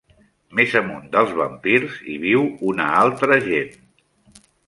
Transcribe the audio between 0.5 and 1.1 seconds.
Més amunt